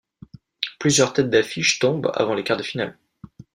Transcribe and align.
Plusieurs 0.79 1.13
têtes 1.13 1.29
d'affiche 1.29 1.77
tombent 1.77 2.11
avant 2.15 2.33
les 2.33 2.43
quarts 2.43 2.57
de 2.57 2.63
finale. 2.63 2.97